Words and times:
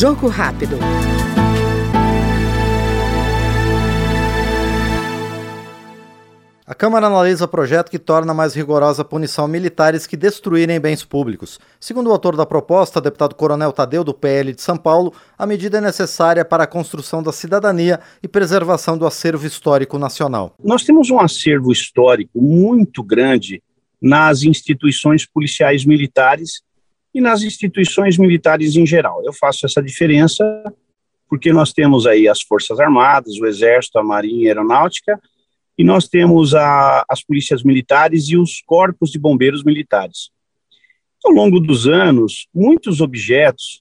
Jogo 0.00 0.28
rápido. 0.28 0.78
A 6.66 6.74
Câmara 6.74 7.06
analisa 7.06 7.46
projeto 7.46 7.90
que 7.90 7.98
torna 7.98 8.32
mais 8.32 8.54
rigorosa 8.54 9.02
a 9.02 9.04
punição 9.04 9.44
a 9.44 9.48
militares 9.48 10.06
que 10.06 10.16
destruírem 10.16 10.80
bens 10.80 11.04
públicos. 11.04 11.60
Segundo 11.78 12.06
o 12.06 12.12
autor 12.12 12.34
da 12.34 12.46
proposta, 12.46 12.98
deputado 12.98 13.34
Coronel 13.34 13.72
Tadeu, 13.72 14.02
do 14.02 14.14
PL 14.14 14.54
de 14.54 14.62
São 14.62 14.78
Paulo, 14.78 15.12
a 15.36 15.44
medida 15.44 15.76
é 15.76 15.80
necessária 15.82 16.46
para 16.46 16.64
a 16.64 16.66
construção 16.66 17.22
da 17.22 17.30
cidadania 17.30 18.00
e 18.22 18.26
preservação 18.26 18.96
do 18.96 19.06
acervo 19.06 19.46
histórico 19.46 19.98
nacional. 19.98 20.54
Nós 20.64 20.82
temos 20.82 21.10
um 21.10 21.20
acervo 21.20 21.70
histórico 21.70 22.40
muito 22.40 23.02
grande 23.02 23.62
nas 24.00 24.44
instituições 24.44 25.26
policiais 25.26 25.84
militares 25.84 26.62
e 27.14 27.20
nas 27.20 27.42
instituições 27.42 28.16
militares 28.16 28.76
em 28.76 28.86
geral. 28.86 29.22
Eu 29.24 29.32
faço 29.32 29.66
essa 29.66 29.82
diferença 29.82 30.44
porque 31.28 31.52
nós 31.52 31.72
temos 31.72 32.08
aí 32.08 32.26
as 32.26 32.42
Forças 32.42 32.80
Armadas, 32.80 33.36
o 33.40 33.46
Exército, 33.46 33.98
a 33.98 34.02
Marinha 34.02 34.48
a 34.48 34.50
Aeronáutica, 34.50 35.20
e 35.78 35.84
nós 35.84 36.08
temos 36.08 36.54
a, 36.54 37.04
as 37.08 37.22
polícias 37.22 37.62
militares 37.62 38.28
e 38.28 38.36
os 38.36 38.60
corpos 38.66 39.10
de 39.10 39.18
bombeiros 39.18 39.62
militares. 39.62 40.30
Ao 41.24 41.32
longo 41.32 41.60
dos 41.60 41.86
anos, 41.86 42.48
muitos 42.52 43.00
objetos 43.00 43.80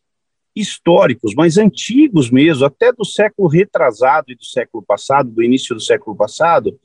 históricos, 0.55 1.33
mas 1.35 1.57
antigos 1.57 2.29
mesmo, 2.29 2.65
até 2.65 2.93
do 2.93 3.03
século 3.03 3.47
retrasado 3.47 4.31
e 4.31 4.35
do 4.35 4.45
século 4.45 4.83
passado, 4.83 5.31
do 5.31 5.41
início 5.41 5.73
do 5.73 5.81
século 5.81 6.15
passado, 6.15 6.79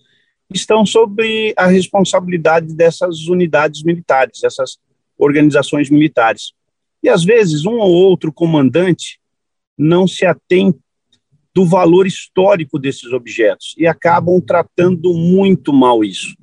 estão 0.52 0.86
sob 0.86 1.52
a 1.56 1.66
responsabilidade 1.66 2.74
dessas 2.74 3.26
unidades 3.26 3.82
militares, 3.82 4.40
dessas 4.40 4.78
organizações 5.18 5.90
militares. 5.90 6.52
E 7.02 7.08
às 7.08 7.24
vezes 7.24 7.64
um 7.64 7.78
ou 7.78 7.92
outro 7.92 8.32
comandante 8.32 9.18
não 9.76 10.06
se 10.06 10.24
atém 10.24 10.74
do 11.54 11.64
valor 11.64 12.06
histórico 12.06 12.78
desses 12.78 13.12
objetos 13.12 13.74
e 13.78 13.86
acabam 13.86 14.40
tratando 14.40 15.14
muito 15.14 15.72
mal 15.72 16.04
isso. 16.04 16.36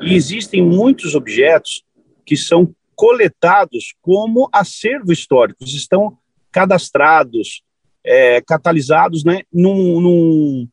E 0.00 0.14
existem 0.14 0.62
muitos 0.62 1.14
objetos 1.14 1.84
que 2.24 2.36
são 2.36 2.74
coletados 2.94 3.94
como 4.00 4.48
acervo 4.52 5.12
históricos, 5.12 5.74
estão 5.74 6.16
cadastrados, 6.50 7.62
é, 8.04 8.40
catalisados 8.40 9.24
né, 9.24 9.42
num, 9.52 10.00
num, 10.00 10.68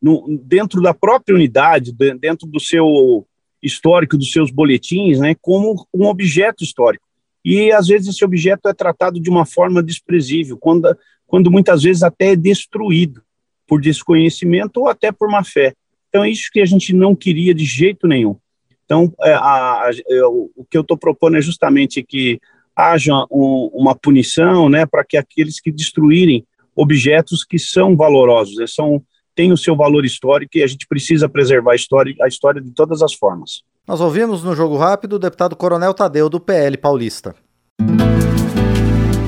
num, 0.00 0.40
dentro 0.44 0.80
da 0.80 0.92
própria 0.92 1.34
unidade, 1.34 1.92
dentro 1.92 2.46
do 2.46 2.60
seu 2.60 3.26
histórico, 3.62 4.16
dos 4.18 4.32
seus 4.32 4.50
boletins, 4.50 5.18
né, 5.18 5.34
como 5.40 5.86
um 5.94 6.06
objeto 6.06 6.64
histórico. 6.64 7.04
E 7.44 7.72
às 7.72 7.88
vezes 7.88 8.08
esse 8.08 8.24
objeto 8.24 8.68
é 8.68 8.74
tratado 8.74 9.20
de 9.20 9.30
uma 9.30 9.44
forma 9.44 9.82
desprezível, 9.82 10.56
quando 10.56 10.96
quando 11.32 11.50
muitas 11.50 11.82
vezes 11.82 12.02
até 12.02 12.32
é 12.32 12.36
destruído 12.36 13.22
por 13.66 13.80
desconhecimento 13.80 14.80
ou 14.80 14.88
até 14.88 15.10
por 15.10 15.30
má 15.30 15.42
fé. 15.42 15.72
Então, 16.06 16.22
é 16.22 16.28
isso 16.28 16.50
que 16.52 16.60
a 16.60 16.66
gente 16.66 16.92
não 16.92 17.16
queria 17.16 17.54
de 17.54 17.64
jeito 17.64 18.06
nenhum. 18.06 18.36
Então, 18.84 19.10
é, 19.22 19.32
a, 19.32 19.40
a, 19.40 19.90
o 20.28 20.62
que 20.70 20.76
eu 20.76 20.82
estou 20.82 20.94
propondo 20.94 21.38
é 21.38 21.40
justamente 21.40 22.02
que 22.02 22.38
haja 22.76 23.14
um, 23.30 23.70
uma 23.72 23.94
punição 23.94 24.68
né, 24.68 24.84
para 24.84 25.02
que 25.02 25.16
aqueles 25.16 25.58
que 25.58 25.72
destruírem 25.72 26.44
objetos 26.76 27.44
que 27.44 27.58
são 27.58 27.96
valorosos, 27.96 28.56
né, 28.56 28.66
são, 28.66 29.02
têm 29.34 29.52
o 29.52 29.56
seu 29.56 29.76
valor 29.76 30.04
histórico 30.04 30.58
e 30.58 30.62
a 30.62 30.66
gente 30.66 30.86
precisa 30.86 31.28
preservar 31.28 31.72
a 31.72 31.76
história, 31.76 32.14
a 32.22 32.28
história 32.28 32.60
de 32.60 32.70
todas 32.70 33.02
as 33.02 33.14
formas. 33.14 33.62
Nós 33.86 34.00
ouvimos 34.00 34.44
no 34.44 34.54
Jogo 34.54 34.76
Rápido 34.76 35.14
o 35.14 35.18
deputado 35.18 35.56
Coronel 35.56 35.92
Tadeu, 35.92 36.28
do 36.28 36.38
PL 36.38 36.76
Paulista. 36.76 37.34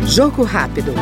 Jogo 0.07 0.43
Rápido. 0.45 0.93